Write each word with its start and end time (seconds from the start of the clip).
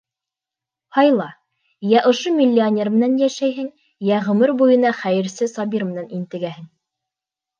Һайла: 0.95 1.25
йә 1.89 1.99
ошо 2.11 2.31
миллионер 2.37 2.89
менән 2.93 3.13
йәшәйһең, 3.23 3.69
йә 4.07 4.21
ғүмер 4.29 4.53
буйына 4.61 4.93
хәйерсе 5.01 5.49
Сабир 5.53 5.85
менән 5.91 6.09
интегәһең. 6.21 6.65